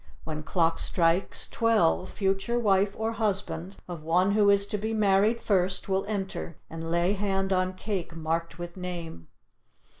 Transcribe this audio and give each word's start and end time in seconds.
When 0.23 0.41
clock 0.41 0.79
strikes 0.79 1.47
twelve 1.47 2.09
future 2.09 2.57
wife 2.57 2.95
or 2.97 3.11
husband 3.11 3.77
of 3.87 4.01
one 4.01 4.31
who 4.31 4.49
is 4.49 4.65
to 4.69 4.79
be 4.79 4.95
married 4.95 5.39
first 5.39 5.87
will 5.87 6.05
enter 6.07 6.57
and 6.71 6.89
lay 6.89 7.13
hand 7.13 7.53
on 7.53 7.73
cake 7.73 8.15
marked 8.15 8.57
with 8.57 8.75
name. 8.75 9.27